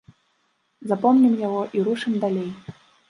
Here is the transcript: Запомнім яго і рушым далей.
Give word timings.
Запомнім 0.91 1.35
яго 1.47 1.61
і 1.79 1.85
рушым 1.89 2.13
далей. 2.25 2.49